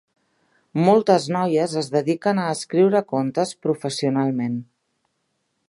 Moltes 0.87 1.27
noies 1.35 1.75
es 1.81 1.89
dediquen 1.95 2.41
a 2.43 2.47
escriure 2.55 3.03
contes 3.13 3.53
professionalment. 3.67 4.57